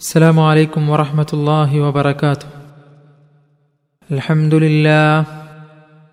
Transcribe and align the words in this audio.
السلام 0.00 0.40
عليكم 0.40 0.88
ورحمة 0.90 1.26
الله 1.32 1.80
وبركاته. 1.80 2.46
الحمد 4.12 4.54
لله 4.54 5.24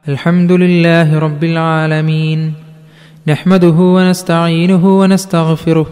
الحمد 0.07 0.51
لله 0.51 1.19
رب 1.19 1.43
العالمين. 1.43 2.53
نحمده 3.27 3.77
ونستعينه 3.95 4.99
ونستغفره 4.99 5.87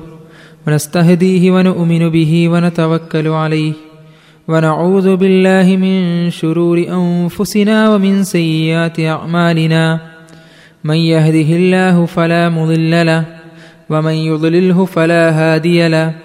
ونستهديه 0.68 1.52
ونؤمن 1.52 2.10
به 2.10 2.50
ونتوكل 2.50 3.28
عليه. 3.28 3.74
ونعوذ 4.48 5.16
بالله 5.16 5.78
من 5.78 6.30
شرور 6.30 6.78
أنفسنا 6.78 7.90
ومن 7.90 8.24
سيئات 8.24 9.00
أعمالنا. 9.00 10.00
من 10.84 10.96
يهده 10.96 11.50
الله 11.56 12.06
فلا 12.06 12.50
مضل 12.50 13.06
له 13.06 13.26
ومن 13.90 14.14
يضلله 14.14 14.86
فلا 14.86 15.24
هادي 15.32 15.88
له. 15.88 16.25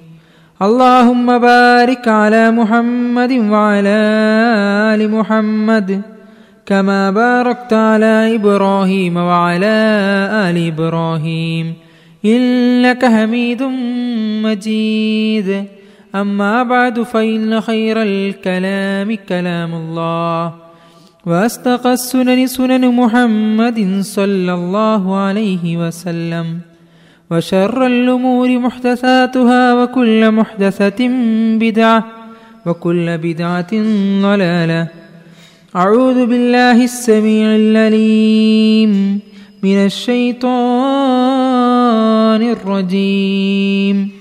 اللهم 0.61 1.37
بارك 1.37 2.07
على 2.07 2.51
محمد 2.51 3.31
وعلى 3.31 3.99
آل 4.93 5.11
محمد 5.11 6.01
كما 6.65 7.11
باركت 7.11 7.73
على 7.73 8.35
إبراهيم 8.35 9.17
وعلى 9.17 9.77
آل 10.49 10.67
إبراهيم 10.67 11.73
إنك 12.25 13.05
حميد 13.05 13.63
مجيد. 14.45 15.65
أما 16.15 16.63
بعد 16.63 17.01
فإن 17.01 17.61
خير 17.61 18.01
الكلام 18.01 19.17
كلام 19.29 19.73
الله 19.73 20.53
واصدق 21.25 21.87
السنن 21.87 22.47
سنن 22.47 22.95
محمد 22.95 24.01
صلى 24.01 24.53
الله 24.53 25.17
عليه 25.17 25.77
وسلم. 25.77 26.70
وشر 27.31 27.85
الأمور 27.85 28.59
محدثاتها 28.59 29.83
وكل 29.83 30.31
محدثة 30.31 31.07
بدعة 31.59 32.05
وكل 32.65 33.17
بدعة 33.17 33.71
ضلالة. 34.21 34.87
أعوذ 35.75 36.25
بالله 36.25 36.83
السميع 36.83 37.55
العليم 37.55 39.19
من 39.63 39.85
الشيطان 39.85 40.51
الرجيم. 42.41 44.11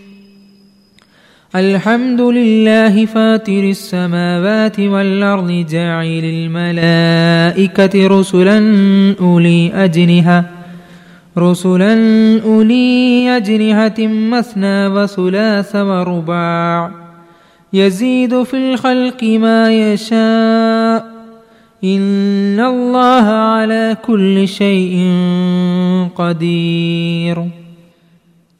الحمد 1.56 2.20
لله 2.20 3.06
فاتر 3.06 3.62
السماوات 3.70 4.80
والأرض 4.80 5.66
جاعل 5.70 6.24
الملائكة 6.24 8.06
رسلا 8.06 8.58
أولي 9.20 9.72
أجنحة. 9.74 10.59
رسلا 11.38 11.94
أولي 12.44 13.36
أجنحة 13.36 14.06
مثنى 14.06 14.86
وثلاث 14.86 15.76
ورباع. 15.76 16.90
يزيد 17.72 18.42
في 18.42 18.56
الخلق 18.56 19.24
ما 19.24 19.92
يشاء. 19.92 21.06
إن 21.84 22.60
الله 22.60 23.24
على 23.24 23.96
كل 24.02 24.48
شيء 24.48 25.18
قدير. 26.16 27.44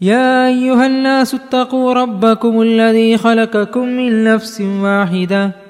يا 0.01 0.49
أيها 0.49 0.87
الناس 0.87 1.35
اتقوا 1.35 1.93
ربكم 1.93 2.63
الذي 2.63 3.17
خلقكم 3.17 3.89
من 3.89 4.25
نفس 4.25 4.61
واحدة. 4.61 5.70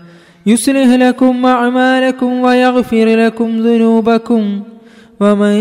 يصلح 0.45 0.87
لكم 0.87 1.45
أعمالكم 1.45 2.41
ويغفر 2.41 3.05
لكم 3.25 3.59
ذنوبكم 3.59 4.61
ومن 5.19 5.55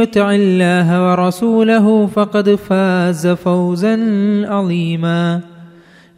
يطع 0.00 0.30
الله 0.34 1.10
ورسوله 1.10 2.06
فقد 2.06 2.54
فاز 2.54 3.26
فوزا 3.26 3.96
عظيما. 4.48 5.40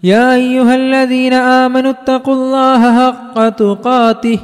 يا 0.03 0.35
أيها 0.35 0.75
الذين 0.75 1.33
آمنوا 1.33 1.91
اتقوا 1.91 2.35
الله 2.35 2.83
حق 3.07 3.49
تقاته 3.49 4.39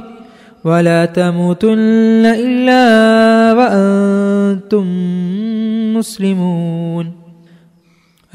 ولا 0.63 1.05
تموتن 1.05 2.25
إلا 2.25 2.83
وأنتم 3.53 4.85
مسلمون. 5.97 7.11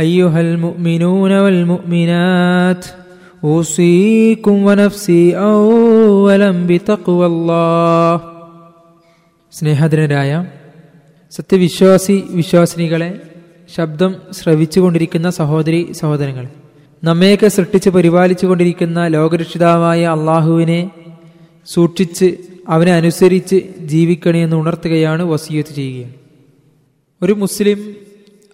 أيها 0.01 0.41
المؤمنون 0.41 1.33
والمؤمنات 1.39 2.87
أوصيكم 3.44 4.56
ونفسي 4.68 5.22
أولا 5.50 6.52
بتقوى 6.68 7.26
الله 7.26 8.14
സ്നേഹധനരായ 9.54 10.32
സത്യവിശ്വാസി 11.32 12.16
വിശ്വാസിനികളെ 12.32 13.10
ശബ്ദം 13.70 14.12
ശ്രവിച്ചുകൊണ്ടിരിക്കുന്ന 14.38 15.28
സഹോദരി 15.40 15.80
സഹോദരങ്ങളെ 15.94 16.50
നമ്മയൊക്കെ 17.04 17.50
സൃഷ്ടിച്ച് 17.50 17.90
പരിപാലിച്ചു 17.90 18.46
കൊണ്ടിരിക്കുന്ന 18.48 19.00
ലോകരക്ഷിതാവായ 19.08 20.02
അള്ളാഹുവിനെ 20.08 20.80
സൂക്ഷിച്ച് 21.68 22.28
അവനെ 22.68 22.94
അനുസരിച്ച് 22.94 23.58
ജീവിക്കണമെന്ന് 23.94 24.58
ഉണർത്തുകയാണ് 24.58 25.24
വസീയത്ത് 25.24 25.74
ചെയ്യുകയാണ് 25.76 26.16
ഒരു 27.22 27.34
മുസ്ലിം 27.36 27.80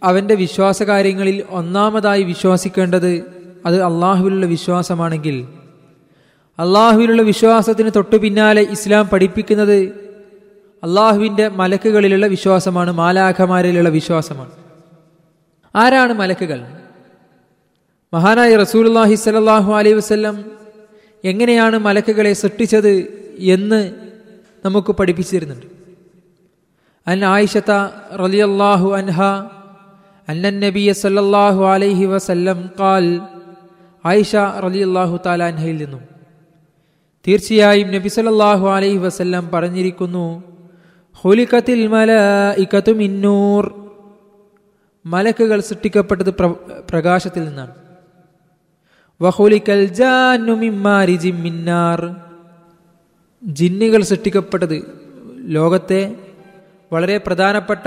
അവൻ്റെ 0.02 0.36
വിശ്വാസകാര്യങ്ങളിൽ 0.36 1.38
ഒന്നാമതായി 1.60 2.24
വിശ്വസിക്കേണ്ടത് 2.24 3.12
അത് 3.67 3.83
അള്ളാഹുവിലുള്ള 3.83 4.47
വിശ്വാസമാണെങ്കിൽ 4.47 5.47
അള്ളാഹുവിലുള്ള 6.59 7.23
വിശ്വാസത്തിന് 7.23 7.91
തൊട്ടു 7.97 8.17
പിന്നാലെ 8.17 8.63
ഇസ്ലാം 8.63 9.09
പഠിപ്പിക്കുന്നത് 9.09 10.11
അള്ളാഹുവിന്റെ 10.83 11.49
മലക്കുകളിലുള്ള 11.49 12.27
വിശ്വാസമാണ് 12.27 12.93
മാലാഖമാരിലുള്ള 12.93 13.89
വിശ്വാസമാണ്. 13.89 14.51
ആരാണ് 15.77 16.13
മലക്കുകൾ? 16.13 16.67
മഹാനായ 18.15 18.57
റസൂലുല്ലാഹി 18.57 19.15
സലാഹു 19.15 19.73
അലൈഹി 19.73 19.95
വസ്ല്ലം 19.95 20.45
എങ്ങനെയാണ് 21.25 21.79
മലക്കുകളെ 21.79 22.33
സൃഷ്ടിച്ചത് 22.33 23.07
എന്ന് 23.39 23.95
നമുക്ക് 24.65 24.93
പഠിപ്പിച്ചിരുന്നുണ്ട്. 24.93 25.67
അൻ 27.07 27.25
ആയിഷത്ത 27.25 27.71
റലിയല്ലാഹു 28.17 28.95
അൻഹ 28.95 29.23
അന്നബിയ 30.29 30.69
നബിയ 30.69 30.93
സല്ലല്ലാഹു 30.93 31.65
അലൈഹി 31.65 32.05
വസല്ലം 32.05 32.71
ഖാൽ 32.81 33.21
ആയിഷ 34.05 34.37
റലി 34.37 34.79
അള്ളാഹു 34.79 35.21
താലാൻഹയിൽ 35.27 35.77
നിന്നും. 35.85 36.03
തീർച്ചയായും 37.29 37.89
നബി 37.93 38.09
അലൈഹി 38.67 38.97
വസല്ലം 38.97 39.49
പറഞ്ഞിരിക്കുന്നു 39.49 40.43
ഹുലിക്കത്തിൽ 41.21 41.91
ഇക്കത്തും 42.59 42.99
മിന്നൂർ 42.99 43.91
മലക്കുകൾ 45.07 45.61
സൃഷ്ടിക്കപ്പെട്ടത് 45.61 46.31
പ്രകാശത്തിൽ 46.91 47.45
നിന്നാണ്. 47.45 47.75
വഹുലിക്കൽ 49.23 49.87
മിന്നാർ 51.41 52.17
ജിന്നുകൾ 53.45 54.03
സൃഷ്ടിക്കപ്പെട്ടത് 54.03 54.83
ലോകത്തെ 55.37 56.15
വളരെ 56.93 57.19
പ്രധാനപ്പെട്ട 57.19 57.87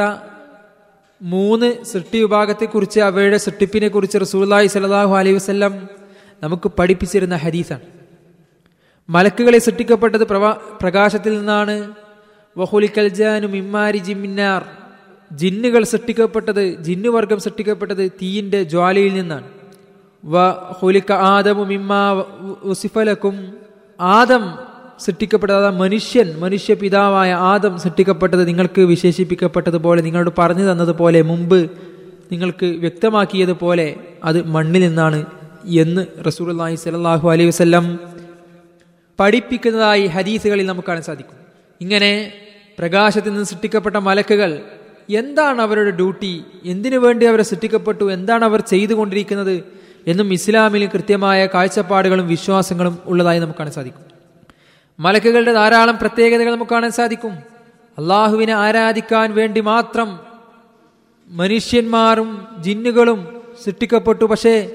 മൂന്ന് 1.22 1.84
സൃഷ്ടി 1.84 2.20
വിഭാഗത്തെക്കുറിച്ച് 2.20 3.00
അവയുടെ 3.00 3.38
സൃഷ്ടിപ്പിനെ 3.38 3.88
കുറിച്ച് 3.88 4.18
റസൂല്ലായി 4.22 4.68
സലാഹു 4.68 5.16
അലൈഹി 5.16 5.36
വസ്ല്ലാം 5.36 5.93
നമുക്ക് 6.44 6.72
പഠിപ്പിച്ചിരുന്ന 6.80 7.36
ഹദീസാണ്. 7.36 7.86
മലക്കുകളെ 9.10 9.58
സൃഷ്ടിക്കപ്പെട്ടത് 9.58 10.24
പ്രവാ 10.24 10.58
പ്രകാശത്തിൽ 10.82 11.38
നിന്നാണ്. 11.38 11.94
വഹുലിക്കൽ 12.58 13.08
ജാനു 13.08 13.48
മിമ്മാരി 13.48 13.98
ജിമ്മിന്നാർ. 13.98 14.62
ജിന്നുകൾ 15.32 15.84
സൃഷ്ടിക്കപ്പെട്ടത് 15.84 16.64
ജിന്നുവർഗം 16.84 17.40
സൃഷ്ടിക്കപ്പെട്ടത് 17.40 18.12
തീയിന്റെ 18.12 18.64
ജ്വാലയിൽ 18.64 19.14
നിന്നാണ്. 19.14 19.48
വ 20.26 20.36
ഹുലിക്ക 20.80 21.12
ആദമു 21.12 21.64
മിമ്മ 21.64 21.94
ഉസിഫലക്കും. 22.64 23.54
ആദം 24.00 24.44
സൃഷ്ടിക്കപ്പെട്ടത് 25.00 25.70
മനുഷ്യൻ 25.70 26.28
മനുഷ്യ 26.40 26.74
പിതാവായ 26.74 27.32
ആദം 27.34 27.80
സൃഷ്ടിക്കപ്പെട്ടത് 27.80 28.48
നിങ്ങൾക്ക് 28.48 28.82
വിശേഷിപ്പിക്കപ്പെട്ടതുപോലെ 28.82 30.02
നിങ്ങളോട് 30.02 30.32
പറഞ്ഞു 30.38 30.72
തന്നതുപോലെ 30.72 31.22
മുമ്പ് 31.22 31.60
നിങ്ങൾക്ക് 32.32 32.66
വ്യക്തമാക്കിയതുപോലെ 32.66 33.88
അത് 34.24 34.40
മണ്ണിൽ 34.48 34.82
നിന്നാണ് 34.82 35.26
എന്ന് 35.66 36.06
റസൂലി 36.28 36.76
സലാഹു 36.76 37.32
അലൈഹി 37.32 37.48
വസ്ലം 37.48 38.00
പഠിപ്പിക്കുന്നതായി 39.20 40.08
ഹദീസുകളിൽ 40.08 40.66
നമുക്ക് 40.66 40.88
കാണാൻ 40.88 41.04
സാധിക്കും. 41.04 41.36
ഇങ്ങനെ 41.82 42.34
പ്രകാശത്തിൽ 42.80 43.30
നിന്ന് 43.30 43.46
സൃഷ്ടിക്കപ്പെട്ട 43.46 43.96
മലക്കുകൾ 43.96 44.62
എന്താണ് 45.10 45.62
അവരുടെ 45.62 45.92
ഡ്യൂട്ടി? 45.92 46.44
എന്തിനു 46.66 46.98
വേണ്ടി 46.98 47.26
അവരെ 47.26 47.44
സൃഷ്ടിക്കപ്പെട്ടു? 47.44 48.14
എന്താണ് 48.14 48.46
അവർ 48.46 48.62
ചെയ്തുകൊണ്ടിരിക്കുന്നത്? 48.62 49.64
എന്നും 50.08 50.34
ഇസ്ലാമിൽ 50.34 50.88
കൃത്യമായ 50.88 51.46
കാഴ്ചപ്പാടുകളും 51.46 52.28
വിശ്വാസങ്ങളും 52.28 52.98
ഉള്ളതായി 53.06 53.40
നമുക്ക് 53.40 53.60
കാണാൻ 53.60 53.74
സാധിക്കും. 53.74 54.02
മലക്കുകളുടെ 55.00 55.54
ധാരാളം 55.54 55.98
പ്രത്യേകതകൾ 55.98 56.56
നമുക്ക് 56.56 56.72
കാണാൻ 56.72 56.92
സാധിക്കും. 56.92 57.34
അള്ളാഹുവിനെ 57.98 58.54
ആരാധിക്കാൻ 58.54 59.34
വേണ്ടി 59.34 59.62
മാത്രം 59.62 60.20
മനുഷ്യന്മാരും 61.28 62.48
ജിന്നുകളും 62.60 63.42
സൃഷ്ടിക്കപ്പെട്ടു. 63.64 64.26
പക്ഷേ 64.26 64.72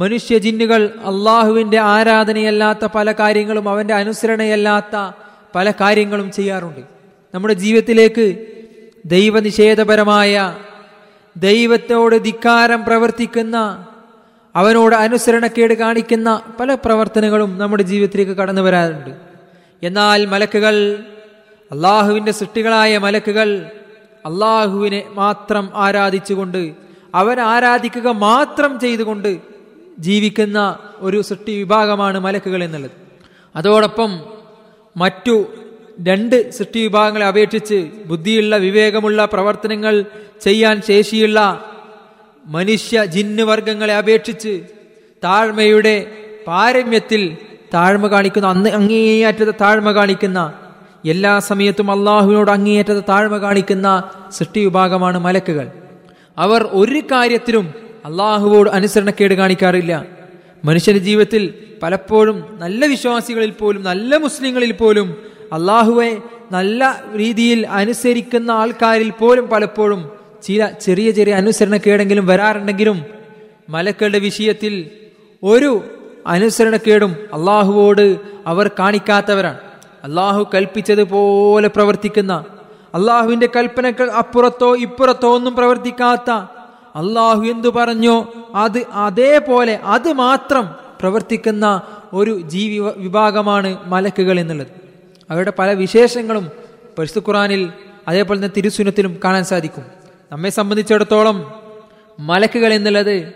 മനുഷ്യ 0.00 0.38
ജിന്നുകൾ 0.38 0.86
അള്ളാഹുവിന്റെ 0.86 1.78
ആരാധനയല്ലാത്ത 1.78 2.84
പല 2.94 3.12
കാര്യങ്ങളും 3.12 3.68
അവന്റെ 3.68 3.94
അനുസരണയല്ലാത്ത 3.94 5.12
പല 5.54 5.70
കാര്യങ്ങളും 5.70 6.32
ചെയ്യാറുണ്ട്. 6.32 6.80
നമ്മുടെ 7.34 7.54
ജീവിതത്തിലേക്ക് 7.54 8.46
ദൈവനിഷേധപരമായ 9.04 10.56
ദൈവത്തോട് 11.36 12.24
ധിക്കാരം 12.24 12.84
പ്രവർത്തിക്കുന്ന 12.84 13.86
അവനോട് 14.56 14.94
അനുസരണക്കേട് 14.94 15.74
കാണിക്കുന്ന 15.74 16.42
പല 16.60 16.74
പ്രവർത്തനങ്ങളും 16.74 17.58
നമ്മുടെ 17.58 17.82
ജീവിതത്തിലേക്ക് 17.82 18.32
കടന്നു 18.32 18.62
വരാറുണ്ട്. 18.62 19.10
എന്നാൽ 19.82 20.26
മലക്കുകൾ 20.26 21.04
അള്ളാഹുവിന്റെ 21.72 22.32
സൃഷ്ടികളായ 22.32 22.98
മലക്കുകൾ 22.98 23.70
അള്ളാഹുവിനെ 24.26 25.02
മാത്രം 25.14 25.70
ആരാധിച്ചുകൊണ്ട് 25.74 26.72
അവൻ 27.14 27.40
ആരാധിക്കുക 27.40 28.08
മാത്രം 28.08 28.80
ചെയ്തുകൊണ്ട് 28.80 29.59
ജീവിക്കുന്ന 29.98 30.78
ഒരു 30.98 31.22
സൃഷ്ടി 31.22 31.58
വിഭാഗമാണ് 31.58 32.18
മലക്കുകൾ 32.18 32.64
എന്നുള്ളത്. 32.64 32.90
അതോടൊപ്പം 33.56 34.20
മറ്റു 34.96 35.44
രണ്ട് 36.00 36.50
സൃഷ്ടി 36.50 36.82
വിഭാഗങ്ങളെ 36.82 37.26
അപേക്ഷിച്ച് 37.26 37.90
ബുദ്ധിയുള്ള 38.06 38.56
വിവേകമുള്ള 38.56 39.24
പ്രവർത്തനങ്ങൾ 39.24 40.04
ചെയ്യാൻ 40.40 40.82
ശേഷിയുള്ള 40.88 41.64
മനുഷ്യ 42.46 43.04
ജിന്ന് 43.04 43.42
വർഗങ്ങളെ 43.42 43.96
അപേക്ഷിച്ച് 43.96 44.64
താഴ്മയുടെ 45.24 46.06
പാരമ്യത്തിൽ 46.46 47.36
താഴ്മ 47.74 48.06
കാണിക്കുന്ന 48.06 48.48
അന്ന് 48.48 48.70
അങ്ങേയറ്റത്തെ 48.70 49.52
താഴ്മ 49.60 49.92
കാണിക്കുന്ന 49.92 50.52
എല്ലാ 51.04 51.38
സമയത്തും 51.38 51.90
അള്ളാഹുവിനോട് 51.90 52.50
അങ്ങേയറ്റത്തെ 52.50 53.02
താഴ്മ 53.08 53.36
കാണിക്കുന്ന 53.36 54.10
സൃഷ്ടി 54.30 54.64
വിഭാഗമാണ് 54.64 55.18
മലക്കുകൾ. 55.18 55.68
അവർ 56.38 56.62
ഒരു 56.62 57.00
കാര്യത്തിലും 57.00 57.74
അള്ളാഹുവോട് 58.04 58.70
അനുസരണക്കേട് 58.70 59.34
കാണിക്കാറില്ല. 59.34 60.06
മനുഷ്യന്റെ 60.64 61.02
ജീവിതത്തിൽ 61.04 61.54
പലപ്പോഴും 61.82 62.56
നല്ല 62.58 62.86
വിശ്വാസികളിൽ 62.86 63.50
പോലും 63.50 63.82
നല്ല 63.82 64.16
മുസ്ലിങ്ങളിൽ 64.16 64.72
പോലും 64.72 65.16
അള്ളാഹുവെ 65.52 66.16
നല്ല 66.52 67.04
രീതിയിൽ 67.16 67.66
അനുസരിക്കുന്ന 67.66 68.50
ആൾക്കാരിൽ 68.50 69.10
പോലും 69.10 69.48
പലപ്പോഴും 69.48 70.10
ചില 70.42 70.70
ചെറിയ 70.80 71.10
ചെറിയ 71.10 71.34
അനുസരണക്കേടെങ്കിലും 71.34 72.26
വരാറുണ്ടെങ്കിലും 72.26 73.04
മലക്കളുടെ 73.68 74.18
വിഷയത്തിൽ 74.18 74.90
ഒരു 75.42 75.84
അനുസരണക്കേടും 76.26 77.16
അള്ളാഹുവോട് 77.32 78.16
അവർ 78.46 78.70
കാണിക്കാത്തവരാണ്. 78.78 79.58
അള്ളാഹു 80.04 80.48
കൽപ്പിച്ചതുപോലെ 80.54 81.68
പ്രവർത്തിക്കുന്ന 81.68 82.44
അള്ളാഹുവിന്റെ 82.94 83.48
കൽപ്പനകൾ 83.56 84.10
അപ്പുറത്തോ 84.10 84.76
ഇപ്പുറത്തോ 84.76 85.34
ഒന്നും 85.34 85.56
പ്രവർത്തിക്കാത്ത 85.56 86.30
അള്ളാഹു 86.96 87.42
എന്തു 87.42 87.68
പറഞ്ഞു? 87.68 88.26
അത് 88.54 88.84
അതേപോലെ 88.92 89.76
അത് 89.76 90.12
മാത്രം 90.12 90.68
പ്രവർത്തിക്കുന്ന 91.00 91.82
ഒരു 92.12 92.40
ജീവി 92.40 92.78
വിഭാഗമാണ് 92.78 93.78
മലക്കുകൾ 93.86 94.40
എന്നുള്ളത്. 94.40 94.66
അവരുടെ 95.30 95.52
പല 95.58 95.72
വിശേഷങ്ങളും 95.72 96.50
പരിശുദ്ധ 96.98 97.28
ഖുറാനിൽ 97.28 97.72
അതേപോലെ 98.08 98.38
തന്നെ 98.38 98.52
തിരുസുനത്തിലും 98.56 99.20
കാണാൻ 99.24 99.44
സാധിക്കും. 99.44 99.84
നമ്മെ 100.32 100.50
സംബന്ധിച്ചിടത്തോളം 100.50 101.54
മലക്കുകൾ 102.20 102.72
എന്നുള്ളത് 102.72 103.32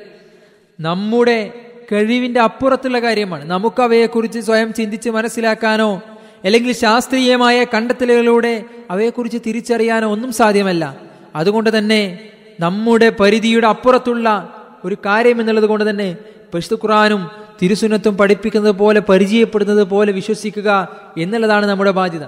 നമ്മുടെ 0.81 1.61
കഴിവിന്റെ 1.93 2.41
അപ്പുറത്തുള്ള 2.41 2.99
കാര്യമാണ്. 2.99 3.51
നമുക്ക് 3.51 3.83
അവയെക്കുറിച്ച് 3.83 4.41
സ്വയം 4.41 4.75
ചിന്തിച്ച് 4.75 5.11
മനസ്സിലാക്കാനോ 5.11 6.03
അല്ലെങ്കിൽ 6.45 6.73
ശാസ്ത്രീയമായ 6.73 7.65
കണ്ടെത്തലുകളിലൂടെ 7.65 8.65
അവയെക്കുറിച്ച് 8.91 9.39
തിരിച്ചറിയാനോ 9.47 10.13
ഒന്നും 10.13 10.33
സാധ്യമല്ല. 10.33 11.01
അതുകൊണ്ട് 11.37 11.79
തന്നെ 11.79 12.29
നമ്മുടെ 12.61 13.09
പരിധിയുടെ 13.21 13.67
അപ്പുറത്തുള്ള 13.67 14.55
ഒരു 14.85 14.97
കാര്യം 15.07 15.41
എന്നുള്ളത് 15.41 15.65
കൊണ്ട് 15.65 15.91
തന്നെ 15.91 16.17
പരിശുദ്ധ 16.55 16.85
ഖുറാനും 16.85 17.31
തിരുസുനത്തും 17.63 18.17
പഠിപ്പിക്കുന്നത് 18.17 18.73
പോലെ 18.73 19.01
പരിചയപ്പെടുന്നത് 19.01 19.85
പോലെ 19.85 20.13
വിശ്വസിക്കുക 20.13 20.89
എന്നുള്ളതാണ് 21.19 21.67
നമ്മുടെ 21.67 21.91
ബാധ്യത. 21.91 22.23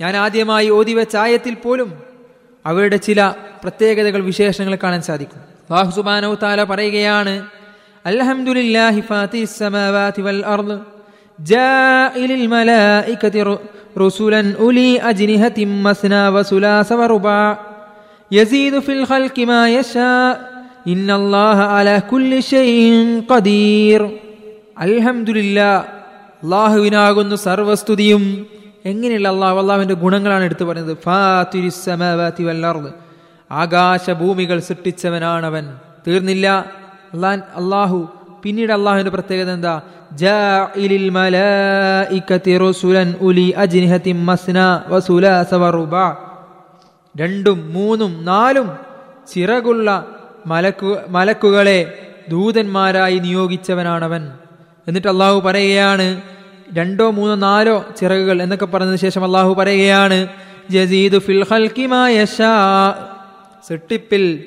ഞാൻ 0.00 0.16
ആദ്യമായി 0.16 0.70
ഓതി 0.70 0.92
വെച്ച 0.92 1.16
ആയത്തിൽ 1.16 1.54
പോലും 1.54 2.02
അവയുടെ 2.66 2.96
ചില 2.96 3.34
പ്രത്യേകതകൾ 3.62 4.24
വിശേഷങ്ങൾ 4.24 4.78
കാണാൻ 4.82 5.02
സാധിക്കും. 5.02 5.38
അല്ലാഹു 5.38 5.90
സുബ്ഹാനഹു 5.90 6.34
താല 6.42 6.64
പറയുകയാണ് 6.64 7.46
അൽഹംദുലില്ലാഹി 8.06 9.00
സമവാതി 9.44 10.22
വൽ 10.22 10.44
വസുലാസ 18.32 18.36
വറുബാ 18.36 18.42
യസീദു 18.42 18.78
ഫിൽ 18.78 19.06
ഖൽഖി 19.10 19.44
മാ 19.44 19.66
യശാ 19.66 20.36
ഇന്നല്ലാഹ 20.86 21.60
അലാ 21.60 21.98
കുല്ലി 21.98 22.40
ഷൈഇൻ 22.40 23.22
ഖദീർ. 23.32 24.12
അൽഹംദുലില്ലാ 24.78 25.84
അല്ലാഹുവിനാകുന്നു 26.42 27.36
സർവസ്തുതിയും. 27.36 28.46
എങ്ങനെയുള്ള 28.84 29.28
അള്ളാഹു 29.28 29.58
അള്ളാഹുവിന്റെ 29.58 29.94
ഗുണങ്ങളാണ് 29.94 30.44
എടുത്തു 30.44 30.64
പറയുന്നത് 30.64 30.96
ഫാത്തിരിസമാവാതി 31.04 32.42
വല്ലർദ് 32.42 32.92
ആകാശഭൂമികൾ 33.50 34.60
സൃഷ്ടിച്ചവനാണവൻ. 34.60 35.78
തീർന്നില്ല. 36.06 36.64
അള്ളാൻ 37.14 37.38
അള്ളാഹു 37.38 38.08
പിന്നീട് 38.42 38.72
അള്ളാഹുവിന്റെ 38.72 39.10
പ്രത്യേകത 39.10 39.50
എന്താ? 39.50 39.80
ജാഇലിൽ 40.12 41.08
മലായികതി 41.08 42.58
റസുലൻ 42.58 43.14
ഉലി 43.20 43.54
അജ്നിഹതി 43.56 44.12
മസ്ന 44.12 44.82
വസുലാസ 44.88 45.54
വറുബാ 45.54 46.16
രണ്ടും 47.16 47.74
മൂന്നും 47.74 48.24
നാലും 48.24 48.70
ചിറകുള്ള 49.34 50.06
മലക്കു 50.46 50.98
മലക്കുകളെ 51.08 52.08
ദൂതന്മാരായി 52.28 53.18
നിയോഗിച്ചവനാണവൻ. 53.18 54.32
എന്നിട്ട് 54.88 55.08
അള്ളാഹു 55.08 55.40
പറയുകയാണ് 55.40 56.20
രണ്ടോ 56.74 57.10
മൂന്നോ 57.10 57.34
നാലോ 57.34 57.84
ചിറകുകൾ 57.96 58.42
എന്നൊക്കെ 58.42 58.66
പറഞ്ഞതിന് 58.66 58.96
ശേഷം 58.96 59.24
അള്ളാഹു 59.24 59.54
പറയുകയാണ് 59.54 60.28
ജസീദു 60.70 61.18
ഫിൽ 61.18 61.44
സൃഷ്ടിപ്പിൽ 63.68 64.44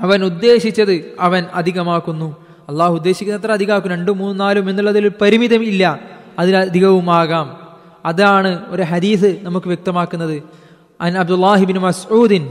അവൻ 0.00 0.24
ഉദ്ദേശിച്ചത് 0.24 1.16
അവൻ 1.20 1.44
അധികമാക്കുന്നു. 1.54 2.36
അള്ളാഹു 2.68 2.94
ഉദ്ദേശിക്കുന്നത്ര 2.94 3.52
അധികമാക്കും. 3.52 3.90
രണ്ടും 3.90 4.18
മൂന്നും 4.18 4.38
നാലും 4.38 4.70
എന്നുള്ളതിൽ 4.70 5.08
പരിമിതം 5.08 5.64
ഇല്ല 5.64 6.00
അതിലധികവുമാകാം 6.38 7.68
അതാണ് 8.04 8.62
ഒരു 8.68 8.82
ഹദീസ് 8.82 9.36
നമുക്ക് 9.42 9.66
വ്യക്തമാക്കുന്നത്. 9.66 10.63
അൻ 11.00 11.12
الله 11.30 11.60
മസ്ഊദിൻ 11.86 12.42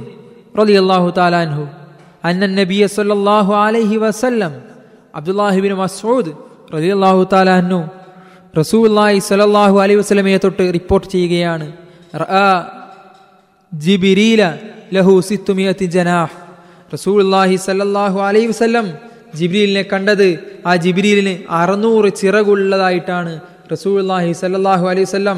റളിയല്ലാഹു 0.59 1.07
عبد 1.07 1.19
الله 1.19 2.51
നബിയ 2.59 2.83
സല്ലല്ലാഹു 2.97 3.51
അലൈഹി 3.65 3.97
വസല്ലം 4.03 4.53
تعالى 5.17 5.75
മസ്ഊദ് 5.83 6.31
റളിയല്ലാഹു 6.75 7.21
الله 7.23 7.81
റസൂലുള്ളാഹി 8.59 9.19
الله 9.47 9.71
അലൈഹി 9.83 9.99
وسلم 10.01 10.27
തൊട്ട് 10.45 10.63
റിപ്പോർട്ട് 10.77 11.07
ചെയ്യുകയാണ്. 11.13 11.67
ജിബിരീല 13.71 14.41
ലഹു 14.95 15.13
സിത്തുമിയത്തി 15.29 15.85
ജനാഹ്. 15.95 16.33
റസൂലുള്ളാഹി 16.93 17.55
സല്ലാഹു 17.67 18.17
അലൈഹി 18.27 18.47
വസല്ലം 18.53 18.85
ജിബ്രീലിനെ 19.39 19.83
കണ്ടത് 19.91 20.27
ആ 20.69 20.71
ജിബ്രീലിന് 20.85 21.33
അറുന്നൂറ് 21.59 22.09
ചിറകുള്ളതായിട്ടാണ് 22.19 23.33
റസൂലുള്ളാഹി 23.73 24.31
സ്വല്ലല്ലാഹു 24.41 24.85
അലൈഹി 24.91 25.07
വസല്ലം 25.09 25.37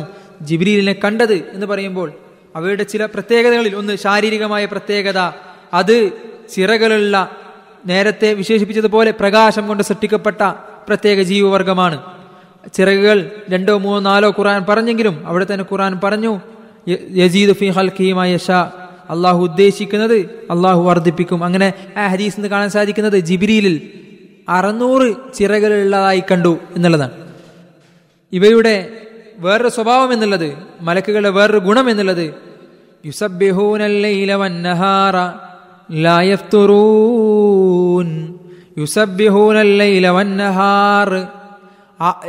ജിബ്രീലിനെ 0.49 0.95
കണ്ടത് 1.03 1.37
എന്ന് 1.55 1.67
പറയുമ്പോൾ 1.71 2.09
അവയുടെ 2.55 2.83
ചില 2.83 3.05
പ്രത്യേകതകളിൽ 3.05 3.75
ഒന്ന് 3.75 3.95
ശാരീരികമായ 3.95 4.65
പ്രത്യേകത 4.65 5.19
അത് 5.73 6.09
ചിറകളുള്ള 6.55 7.31
നേരത്തെ 7.85 8.33
വിശേഷിപ്പിച്ചതുപോലെ 8.33 9.11
പ്രകാശം 9.11 9.67
കൊണ്ട് 9.67 9.83
സൃഷ്ടിക്കപ്പെട്ട 9.83 10.41
പ്രത്യേക 10.87 11.21
ജീവവർഗമാണ് 11.21 12.03
ചിറകുകൾ 12.73 13.31
രണ്ടോ 13.49 13.77
മൂന്നോ 13.77 14.11
നാലോ 14.11 14.29
ഖുറാൻ 14.29 14.65
പറഞ്ഞെങ്കിലും 14.69 15.27
അവിടെ 15.27 15.45
തന്നെ 15.53 15.65
ഖുറാൻ 15.71 15.99
പറഞ്ഞു 16.03 16.39
യസീദ് 17.11 17.51
ഫി 17.51 17.65
ഹൽഖിയുമായ 17.65 18.37
ഷാ 18.37 18.71
അള്ളാഹു 19.09 19.37
ഉദ്ദേശിക്കുന്നത് 19.37 20.15
അള്ളാഹു 20.51 20.81
വർദ്ധിപ്പിക്കും. 20.83 21.43
അങ്ങനെ 21.43 21.73
ആ 21.97 22.07
ഹദീസ് 22.07 22.35
നിന്ന് 22.35 22.49
കാണാൻ 22.49 22.69
സാധിക്കുന്നത് 22.69 23.19
ജിബിരിയിൽ 23.19 23.89
അറുന്നൂറ് 24.49 25.15
ചിറകളുള്ളതായി 25.33 26.23
കണ്ടു 26.31 26.57
എന്നുള്ളതാണ്. 26.75 27.11
ഇവയുടെ 28.33 28.89
വേറൊരു 29.37 29.69
സ്വഭാവം 29.69 30.13
എന്നുള്ളത് 30.13 30.57
മലക്കുകളുടെ 30.81 31.29
വേറൊരു 31.29 31.57
ഗുണം 31.57 31.89
എന്നുള്ളത് 31.89 32.33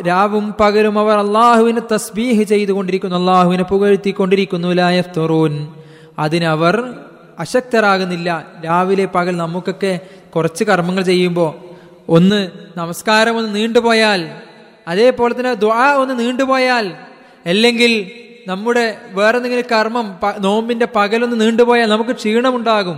രാവും 0.09 0.55
പകലും 0.61 0.99
അവർ 0.99 1.19
അള്ളാഹുവിനെ 1.19 1.83
തസ്ബീഹ് 1.93 2.43
ചെയ്തുകൊണ്ടിരിക്കുന്നു 2.43 3.17
അള്ളാഹുവിനെ 3.17 3.63
പുകഴ്ത്തിക്കൊണ്ടിരിക്കുന്നു 3.63 4.69
ലാ 4.69 4.91
യഫ്തുറൂൻ. 4.91 5.75
അതിനവർ 6.19 6.95
അശക്തരാകുന്നില്ല. 7.39 8.47
രാവിലെ 8.65 9.09
പകൽ 9.15 9.37
നമുക്കൊക്കെ 9.37 10.01
കുറച്ച് 10.37 10.65
കർമ്മങ്ങൾ 10.65 11.03
ചെയ്യുമ്പോൾ 11.03 11.55
ഒന്ന് 12.09 12.51
നമസ്കാരം 12.77 13.37
ഒന്ന് 13.37 13.57
നീണ്ടുപോയാൽ 13.57 14.31
അതേപോലെ 14.89 15.39
തന്നെ 15.39 15.55
ദ്വാ 15.55 15.93
ഒന്ന് 15.93 16.19
നീണ്ടുപോയാൽ 16.19 16.95
അല്ലെങ്കിൽ 17.47 18.11
നമ്മുടെ 18.47 18.99
വേറെ 19.13 19.37
എന്തെങ്കിലും 19.37 19.65
കർമ്മം 19.73 20.19
നോമ്പിന്റെ 20.39 20.89
പകലൊന്ന് 20.97 21.41
നീണ്ടുപോയാൽ 21.41 21.89
നമുക്ക് 21.89 22.11
ക്ഷീണമുണ്ടാകും 22.11 22.97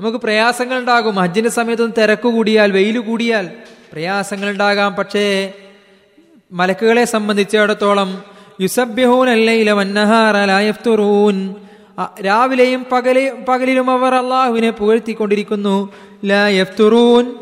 നമുക്ക് 0.00 0.18
പ്രയാസങ്ങൾ 0.18 0.78
ഉണ്ടാകും 0.78 1.14
ഹജ്ജിന്റെ 1.14 1.50
സമയത്തൊന്ന് 1.50 2.02
തിരക്ക് 2.02 2.28
കൂടിയാൽ 2.28 2.72
വെയിൽ 2.72 2.98
കൂടിയാൽ 2.98 3.50
പ്രയാസങ്ങൾ 3.92 4.50
ഉണ്ടാകാം 4.50 4.94
പക്ഷേ 4.94 5.52
മലക്കുകളെ 6.52 7.04
സംബന്ധിച്ചിടത്തോളം 7.04 8.24
വന്നഹാറൂൻ 9.72 11.54
രാവിലെയും 12.24 12.86
പകലെ 12.92 13.32
പകലിലും 13.48 13.90
അവർ 13.90 14.14
അള്ളാഹുവിനെ 14.14 14.70
പുകഴ്ത്തിക്കൊണ്ടിരിക്കുന്നു. 14.70 15.92
ലൂൻ 16.22 17.34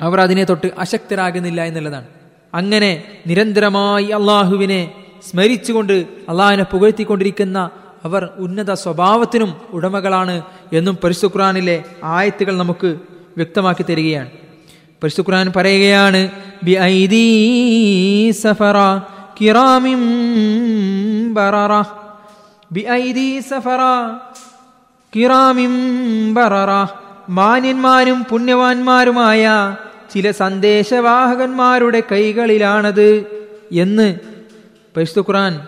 അവർ 0.00 0.20
അതിനെ 0.20 0.44
തൊട്ട് 0.44 0.66
അശക്തരാകുന്നില്ല 0.78 1.62
എന്നുള്ളതാണ്. 1.62 2.06
അങ്ങനെ 2.54 3.04
നിരന്തരമായി 3.26 4.04
അള്ളാഹുവിനെ 4.04 4.92
സ്മരിച്ചുകൊണ്ട് 5.30 6.06
അള്ളാഹിനെ 6.28 6.62
പുകഴ്ത്തിക്കൊണ്ടിരിക്കുന്ന 6.62 7.70
അവർ 8.04 8.28
ഉന്നത 8.38 8.72
സ്വഭാവത്തിനും 8.72 9.54
ഉടമകളാണ് 9.70 10.42
എന്നും 10.72 10.98
പരിശുദ്ധ 11.04 11.36
ഖുർആനിലെ 11.36 11.84
ആയത്തുകൾ 12.04 12.58
നമുക്ക് 12.58 12.98
വ്യക്തമാക്കി 13.36 13.82
തരികയാണ്. 13.82 14.30
പരിശുദ്ധ 15.02 15.30
ഖുർആൻ 15.30 15.52
പറയുകയാണ് 15.56 16.28
ബി 16.64 16.72
ബററ. 21.32 21.82
ബററ. 26.32 26.86
മാന്യന്മാരും 27.28 28.24
പുണ്യവാന്മാരുമായ 28.24 29.50
ചില 30.14 30.30
സന്ദേശവാഹകന്മാരുടെ 30.30 32.02
കൈകളിലാണത് 32.12 33.24
എന്ന് 33.72 34.14
പരിശുദ്ധ 34.96 35.20
ഖുർആൻ 35.20 35.60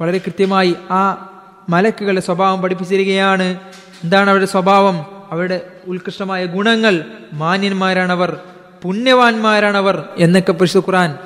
വളരെ 0.00 0.18
കൃത്യമായി 0.18 0.74
ആ 0.90 1.32
മലക്കുകളുടെ 1.68 2.20
സ്വഭാവം 2.20 2.62
പഠിപ്പിച്ചിരിക്കുകയാണ്. 2.62 3.60
എന്താണ് 4.04 4.30
അവരുടെ 4.30 4.46
സ്വഭാവം? 4.46 5.06
അവരുടെ 5.30 5.60
ഉത്കൃഷ്ടമായ 5.86 6.44
ഗുണങ്ങൾ. 6.44 7.04
മാന്യന്മാരാണവർ 7.32 8.40
പുണ്യവാന്മാരാണവർ 8.82 10.08
എന്നൊക്കെ 10.16 10.52
പരിശുദ്ധ 10.52 10.86
ഖുർആൻ 10.86 11.18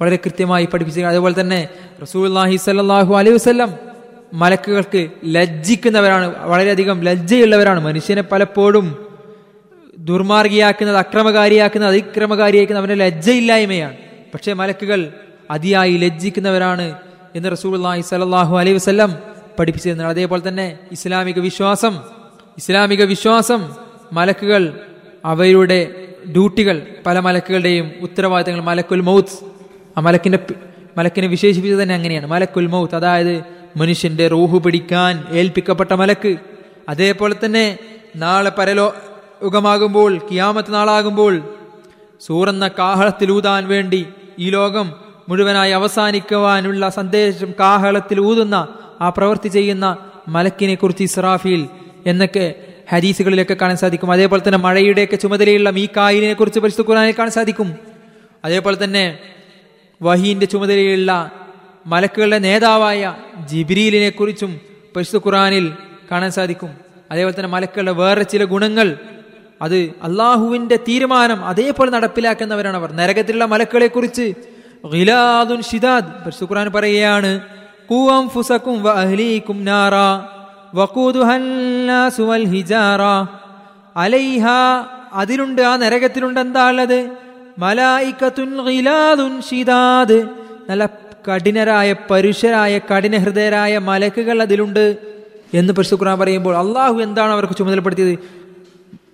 വളരെ 0.00 0.16
കൃത്യമായി 0.16 0.64
പഠിപ്പിച്ചിരിക്കുക 0.64 1.10
അതുപോലെ 1.10 1.40
തന്നെ 1.40 1.68
റസൂൽഹി 2.02 2.56
സല്ലാഹു 2.56 3.14
അലൈഹി 3.14 3.34
വസ്ലം 3.34 3.74
മലക്കുകൾക്ക് 4.34 5.08
ലജ്ജിക്കുന്നവരാണ് 5.24 6.46
വളരെയധികം 6.46 7.00
ലജ്ജയുള്ളവരാണ്. 7.00 7.80
മനുഷ്യനെ 7.80 8.22
പലപ്പോഴും 8.22 9.11
ദുർമാർഗിയാക്കുന്നത് 10.02 10.96
അക്രമകാരിയാക്കുന്നത് 10.96 11.90
അതിക്രമകാരിയാക്കുന്നത് 11.90 12.80
അവന്റെ 12.80 13.04
ലജ്ജയില്ലായ്മയാണ്. 13.04 13.96
പക്ഷേ 14.34 14.52
മലക്കുകൾ 14.52 15.12
അതിയായി 15.50 15.96
ലജ്ജിക്കുന്നവരാണ് 15.96 16.98
എന്ന് 17.34 17.52
റസൂൽഹി 17.52 18.00
സലാഹു 18.00 18.58
അലൈഹി 18.58 18.76
വസ്ലം 18.76 19.14
പഠിപ്പിച്ചിരുന്നത് 19.58 20.06
അതേപോലെ 20.06 20.48
തന്നെ 20.48 20.78
ഇസ്ലാമിക 20.92 21.38
വിശ്വാസം 21.38 22.00
ഇസ്ലാമിക 22.58 23.04
വിശ്വാസം 23.04 23.74
മലക്കുകൾ 24.12 24.80
അവയുടെ 25.24 25.94
ഡ്യൂട്ടികൾ 26.32 26.86
പല 27.06 27.18
മലക്കുകളുടെയും 27.18 27.92
ഉത്തരവാദിത്തങ്ങൾ 28.00 28.60
മലക്കുൽ 28.60 29.00
മൗത്ത്. 29.00 29.44
ആ 29.98 30.00
മലക്കിന്റെ 30.00 30.38
മലക്കിനെ 30.96 31.26
വിശേഷിപ്പിച്ചത് 31.26 31.82
തന്നെ 31.82 31.94
അങ്ങനെയാണ്. 31.94 32.26
മലക്കുൽ 32.26 32.66
മൗത്ത് 32.66 32.94
അതായത് 32.94 33.44
മനുഷ്യന്റെ 33.76 34.28
റൂഹ് 34.28 34.62
പിടിക്കാൻ 34.62 35.24
ഏൽപ്പിക്കപ്പെട്ട 35.30 35.92
മലക്ക്. 35.92 36.36
അതേപോലെ 36.88 37.36
തന്നെ 37.44 37.78
നാളെ 38.16 38.50
പരലോ 38.50 38.94
യുഗമാകുമ്പോൾ 39.44 40.18
കിയാമത്ത് 40.30 40.74
നാളാകുമ്പോൾ 40.74 41.54
സൂറന്ന 42.20 42.68
കാഹളത്തിൽ 42.68 43.32
ഊതാൻ 43.32 43.68
വേണ്ടി 43.68 44.06
ഈ 44.38 44.50
ലോകം 44.50 44.92
മുഴുവനായി 45.28 45.72
അവസാനിക്കുവാനുള്ള 45.72 46.88
സന്ദേശം 46.88 47.54
കാഹളത്തിൽ 47.60 48.20
ഊതുന്ന 48.20 48.68
ആ 49.00 49.08
പ്രവൃത്തി 49.08 49.48
ചെയ്യുന്ന 49.48 49.96
മലക്കിനെ 50.28 50.74
കുറിച്ച് 50.74 51.02
ഇസ്രാഫീൽ 51.02 51.68
എന്നൊക്കെ 52.06 52.54
ഹരീസുകളിലൊക്കെ 52.90 53.54
കാണാൻ 53.54 53.76
സാധിക്കും. 53.76 54.12
അതേപോലെ 54.12 54.42
തന്നെ 54.46 54.58
മഴയുടെയൊക്കെ 54.58 55.16
ചുമതലയുള്ള 55.16 55.70
മീക്കായിലിനെ 55.70 56.34
കുറിച്ച് 56.34 56.60
പരിശുദ്ധ 56.60 56.90
ഖുർആനിൽ 56.90 57.12
കാണാൻ 57.12 57.30
സാധിക്കും. 57.30 57.74
അതേപോലെ 58.44 58.84
തന്നെ 58.84 59.18
വഹീന്റെ 60.02 60.46
ചുമതലയുള്ള 60.46 61.30
മലക്കുകളുടെ 61.86 62.38
നേതാവായ 62.38 63.14
ജിബ്രീലിനെ 63.48 64.10
കുറിച്ചും 64.10 64.60
പരിശുദ്ധ 64.96 65.26
ഖുറാനിൽ 65.26 65.72
കാണാൻ 66.10 66.30
സാധിക്കും. 66.30 66.70
അതേപോലെ 67.10 67.34
തന്നെ 67.36 67.48
മലക്കുകളുടെ 67.48 67.92
വേറെ 67.92 68.22
ചില 68.22 68.44
ഗുണങ്ങൾ 68.44 68.96
അത് 69.62 69.76
അള്ളാഹുവിന്റെ 70.02 70.76
തീരുമാനം 70.76 71.44
അതേപോലെ 71.44 71.90
നടപ്പിലാക്കുന്നവരാണ് 71.90 72.76
അവർ. 72.76 72.92
നരകത്തിലുള്ള 72.92 73.44
മലക്കുകളെ 73.44 73.86
കുറിച്ച് 73.86 74.34
ഗിലാദുൻ 74.92 75.62
പറയുകയാണ് 76.70 77.40
നാറ 79.66 79.94
ഹിജാറ. 82.44 83.00
അതിലുണ്ട് 85.12 85.62
ആ 85.62 85.76
നരകത്തിലുണ്ട് 85.76 86.40
എന്താ 86.40 86.68
ഉള്ളത് 86.68 87.10
മലായിക്കത്തുൻ 87.58 88.64
ഗിലാദുൻ 88.66 89.40
ഷിദാദ്. 89.40 90.28
നല്ല 90.70 90.86
കഠിനരായ 91.28 91.94
പരുഷരായ 92.10 92.78
കഠിന 92.78 93.16
ഹൃദയരായ 93.16 93.78
മലക്കുകൾ 93.78 94.42
അതിലുണ്ട് 94.42 94.96
എന്ന് 95.54 95.72
ഖുർആൻ 95.94 96.18
പറയുമ്പോൾ 96.18 96.56
അള്ളാഹു 96.56 97.00
എന്താണ് 97.00 97.32
അവർക്ക് 97.32 97.56
ചുമതലപ്പെടുത്തിയത്? 97.56 98.41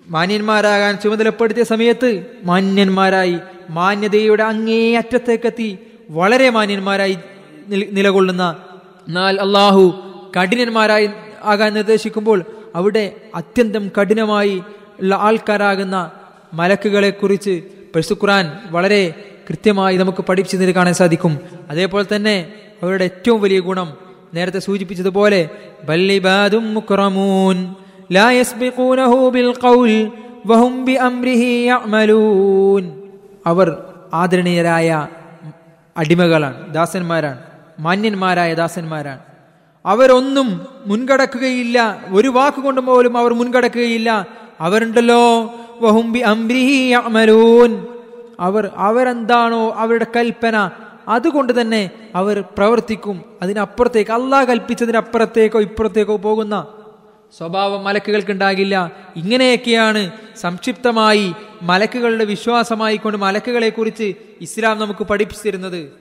മാന്യന്മാരാകാൻ 0.09 0.97
ചുമതലപ്പെടുത്തിയ 0.97 1.63
സമയത്ത് 1.63 2.25
മാന്യന്മാരായി 2.45 3.39
മാന്യതയുടെ 3.71 4.43
അങ്ങേ 4.43 4.97
അറ്റത്തേക്കെത്തി 4.97 5.79
വളരെ 6.11 6.51
മാന്യന്മാരായി 6.51 7.19
നിലകൊള്ളുന്ന 7.69 8.57
എന്നാൽ 9.09 9.41
അള്ളാഹു 9.41 10.03
കഠിനന്മാരായി 10.41 11.11
ആകാൻ 11.45 11.75
നിർദ്ദേശിക്കുമ്പോൾ 11.75 12.45
അവിടെ 12.75 13.17
അത്യന്തം 13.35 13.91
കഠിനമായി 14.01 14.63
ഉള്ള 15.01 15.15
ആൾക്കാരാകുന്ന 15.15 16.11
മലക്കുകളെ 16.55 17.11
കുറിച്ച് 17.11 17.63
പരിശുദ്ധ 17.95 18.31
വളരെ 18.71 19.15
കൃത്യമായി 19.51 19.97
നമുക്ക് 19.97 20.23
പഠിപ്പിച്ചതിന് 20.23 20.71
കാണാൻ 20.71 20.95
സാധിക്കും. 20.95 21.39
അതേപോലെ 21.71 22.17
തന്നെ 22.17 22.53
അവരുടെ 22.83 23.05
ഏറ്റവും 23.05 23.43
വലിയ 23.43 23.59
ഗുണം 23.59 23.97
നേരത്തെ 24.35 24.59
സൂചിപ്പിച്ചതുപോലെ 24.59 25.51
ബല്ലിബാദും 25.85 26.75
മുക്രമൂൻ. 26.75 27.75
ലാ 28.11 28.27
يسبقونه 28.41 29.13
ബിൽ 29.35 29.51
وهم 30.49 30.75
بأمره 30.87 31.43
يعملون. 31.71 32.85
അവർ 33.47 33.69
ആദരണീയരായ 34.15 35.09
അടിമകളാണ് 35.97 36.75
ദാസന്മാരാണ് 36.75 37.41
മാന്യന്മാരായ 37.81 38.55
ദാസന്മാരാണ്. 38.55 39.19
അവരൊന്നും 39.87 40.49
മുൻകടക്കുകയില്ല 40.87 41.79
ഒരു 42.13 42.29
വാക്കുകൊണ്ട് 42.29 42.81
പോലും 42.81 43.19
അവർ 43.19 43.35
മുൻകടക്കുകയില്ല. 43.35 44.27
അവരുണ്ടല്ലോ 44.61 45.23
വഹുംബി 45.81 46.19
അംബ്രിഹി 46.19 46.79
യഅമലൂൻ. 46.95 47.87
അവർ 48.41 48.71
അവരെന്താണോ 48.77 49.75
അവരുടെ 49.77 50.07
കൽപ്പന 50.17 50.71
അതുകൊണ്ട് 51.09 51.61
തന്നെ 51.61 51.91
അവർ 52.15 52.45
പ്രവർത്തിക്കും. 52.59 53.17
അതിനപ്പുറത്തേക്ക് 53.43 54.11
അള്ളാഹ് 54.11 54.49
കൽപ്പിച്ചതിനപ്പുറത്തേക്കോ 54.49 55.61
ഇപ്പുറത്തേക്കോ 55.61 56.17
പോകുന്ന 56.17 56.67
സ്വഭാവം 57.37 57.85
മലക്കുകൾക്കുണ്ടാകില്ല. 57.85 58.91
ഇങ്ങനെയൊക്കെയാണ് 59.17 60.11
സംക്ഷിപ്തമായി 60.41 61.35
മലക്കുകളുടെ 61.63 62.25
വിശ്വാസമായി 62.25 62.97
കൊണ്ട് 62.97 63.19
മലക്കുകളെ 63.19 63.69
കുറിച്ച് 63.69 64.15
ഇസ്ലാം 64.41 64.79
നമുക്ക് 64.79 65.05
പഠിപ്പിച്ചിരുന്നത്. 65.05 65.93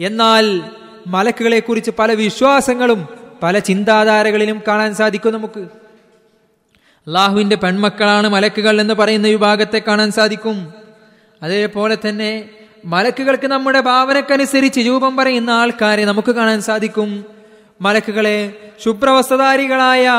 എന്നാൽ 0.00 0.62
മലക്കുകളെ 1.06 1.60
കുറിച്ച് 1.60 1.90
പല 1.98 2.12
വിശ്വാസങ്ങളും 2.12 3.08
പല 3.42 3.58
ചിന്താധാരകളിലും 3.58 4.62
കാണാൻ 4.68 4.94
സാധിക്കും 4.94 5.32
നമുക്ക്. 5.32 5.60
അള്ളാഹുവിന്റെ 7.06 7.56
പെൺമക്കളാണ് 7.56 8.28
മലക്കുകൾ 8.28 8.80
എന്ന് 8.80 8.94
പറയുന്ന 8.94 9.28
വിഭാഗത്തെ 9.28 9.82
കാണാൻ 9.88 10.10
സാധിക്കും. 10.10 10.72
അതേപോലെ 11.42 11.98
തന്നെ 12.08 12.48
മലക്കുകൾക്ക് 12.84 13.46
നമ്മുടെ 13.46 13.80
ഭാവനക്കനുസരിച്ച് 13.80 14.80
രൂപം 14.80 15.16
പറയുന്ന 15.16 15.50
ആൾക്കാരെ 15.50 16.04
നമുക്ക് 16.04 16.32
കാണാൻ 16.32 16.60
സാധിക്കും. 16.60 17.24
മലക്കുകളെ 17.80 18.54
ശുഭ്രവസ്ത്രധാരികളായ 18.84 20.10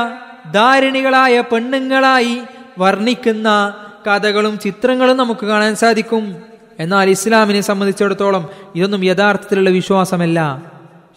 ധാരിണികളായ 0.54 1.42
പെണ്ണുങ്ങളായി 1.42 2.38
വർണിക്കുന്ന 2.80 3.76
കഥകളും 4.08 4.60
ചിത്രങ്ങളും 4.60 5.18
നമുക്ക് 5.18 5.46
കാണാൻ 5.46 5.76
സാധിക്കും. 5.76 6.36
എന്നാൽ 6.80 7.10
ഇസ്ലാമിനെ 7.10 7.62
സംബന്ധിച്ചിടത്തോളം 7.62 8.50
ഇതൊന്നും 8.76 9.06
യഥാർത്ഥത്തിലുള്ള 9.06 9.70
വിശ്വാസമല്ല. 9.70 10.64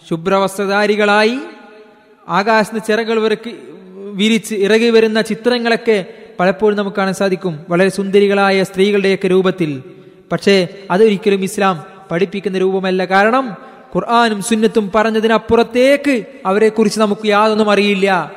ശുഭ്രവസ്ത്രധാരികളായി 0.09 1.39
ആകാശത്ത് 2.29 2.85
ചിറകൾ 2.87 3.19
വിറക്കി 3.19 3.55
വിരിച്ച് 4.13 4.55
ഇറകി 4.55 4.89
വരുന്ന 4.89 5.21
ചിത്രങ്ങളൊക്കെ 5.21 6.05
പലപ്പോഴും 6.39 6.77
നമുക്ക് 6.77 6.97
കാണാൻ 6.97 7.13
സാധിക്കും. 7.13 7.59
വളരെ 7.69 7.89
സുന്ദരികളായ 7.89 8.63
സ്ത്രീകളുടെയൊക്കെ 8.63 9.27
രൂപത്തിൽ. 9.27 9.83
പക്ഷേ 10.31 10.67
അതൊരിക്കലും 10.91 11.43
ഇസ്ലാം 11.43 11.83
പഠിപ്പിക്കുന്ന 12.11 12.57
രൂപമല്ല. 12.57 13.05
കാരണം 13.05 13.57
ഖുർആാനും 13.95 14.41
സുന്നത്തും 14.41 14.91
പറഞ്ഞതിനപ്പുറത്തേക്ക് 14.95 16.25
അവരെ 16.45 16.69
കുറിച്ച് 16.69 16.99
നമുക്ക് 16.99 17.27
യാതൊന്നും 17.27 17.71
അറിയില്ല. 17.71 18.31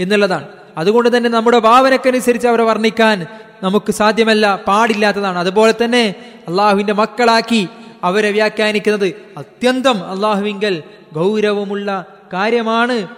എന്നുള്ളതാണ്. 0.00 0.48
അതുകൊണ്ട് 0.78 1.16
തന്നെ 1.16 1.30
നമ്മുടെ 1.30 1.58
ഭാവനക്കനുസരിച്ച് 1.58 2.48
അവരെ 2.48 2.62
വർണിക്കാൻ 2.62 3.26
നമുക്ക് 3.62 3.92
സാധ്യമല്ല 3.92 4.60
പാടില്ലാത്തതാണ്. 4.66 5.38
അതുപോലെ 5.38 5.74
തന്നെ 5.84 6.14
അള്ളാഹുവിന്റെ 6.48 6.92
മക്കളാക്കി 6.92 7.68
അവരെ 8.04 8.30
വ്യാഖ്യാനിക്കുന്നത് 8.30 9.14
അത്യന്തം 9.36 10.10
അള്ളാഹുവിങ്കൽ 10.10 10.82
ഗൗരവമുള്ള 11.14 12.04
കാര്യമാണ് 12.32 13.08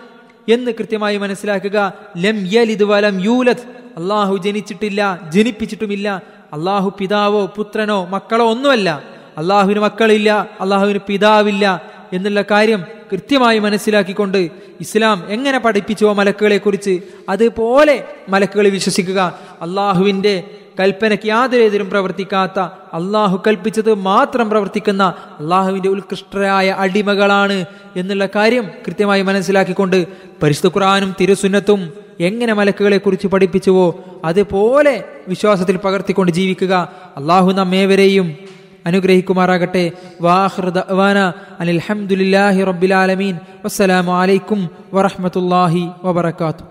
എന്ന് 0.48 0.72
കൃത്യമായി 0.72 1.16
മനസ്സിലാക്കുക. 1.16 1.92
ലം 2.16 2.48
യലിദ് 2.52 2.82
വലം 2.82 3.20
യൂലത് 3.20 3.80
അള്ളാഹു 3.96 4.36
ജനിച്ചിട്ടില്ല 4.36 5.20
ജനിപ്പിച്ചിട്ടുമില്ല. 5.28 6.22
അള്ളാഹു 6.52 6.94
പിതാവോ 6.98 7.46
പുത്രനോ 7.46 8.06
മക്കളോ 8.06 8.50
ഒന്നുമല്ല. 8.50 9.02
അള്ളാഹുവിന് 9.38 9.80
മക്കളില്ല 9.80 10.48
അള്ളാഹുവിന് 10.60 10.98
പിതാവില്ല. 11.06 11.89
എന്നുള്ള 12.12 12.44
കാര്യം 12.50 12.84
കൃത്യമായി 13.12 13.58
മനസ്സിലാക്കിക്കൊണ്ട് 13.58 14.50
ഇസ്ലാം 14.80 15.24
എങ്ങനെ 15.28 15.58
പഠിപ്പിച്ചുവോ 15.58 16.12
മലക്കുകളെ 16.12 16.58
കുറിച്ച് 16.58 17.00
അതുപോലെ 17.28 18.04
മലക്കുകളെ 18.28 18.70
വിശ്വസിക്കുക. 18.70 19.38
അള്ളാഹുവിന്റെ 19.62 20.44
കൽപ്പനയ്ക്ക് 20.80 21.28
യാതൊരു 21.28 21.62
എതിരും 21.62 21.90
പ്രവർത്തിക്കാത്ത 21.90 22.60
അള്ളാഹു 22.60 23.42
കൽപ്പിച്ചത് 23.46 23.94
മാത്രം 23.94 24.50
പ്രവർത്തിക്കുന്ന 24.50 25.14
അള്ളാഹുവിന്റെ 25.38 25.88
ഉത്കൃഷ്ടരായ 25.88 26.70
അടിമകളാണ് 26.78 27.64
എന്നുള്ള 27.96 28.28
കാര്യം 28.34 28.70
കൃത്യമായി 28.86 29.22
മനസ്സിലാക്കിക്കൊണ്ട് 29.22 30.06
പരിശുദ്ധ 30.42 30.76
ഖുറാനും 30.76 31.16
തിരുസുന്നത്തും 31.20 31.92
എങ്ങനെ 32.20 32.52
മലക്കുകളെ 32.52 32.96
കുറിച്ച് 32.96 33.26
പഠിപ്പിച്ചുവോ 33.26 34.04
അതുപോലെ 34.24 35.04
വിശ്വാസത്തിൽ 35.28 35.76
പകർത്തിക്കൊണ്ട് 35.76 36.32
ജീവിക്കുക. 36.32 36.92
അള്ളാഹു 37.16 37.52
നമ്മേവരെയും 37.52 38.59
അനുഗ്രഹിക്കുമാറാകട്ടെ. 38.86 39.84
വാഹൃദാന 40.20 41.18
അനിൽഹമുല്ലാഹി 41.60 42.60
റബ്ബിലാലമീൻ 42.70 43.34
വസ്സലാമു 43.64 44.12
അലൈക്കും 44.12 44.60
വറഹമത്തല്ലാഹി 44.94 45.82
വബർക്കാത്തു 46.04 46.69